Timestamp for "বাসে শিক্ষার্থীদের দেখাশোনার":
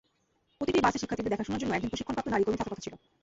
0.85-1.61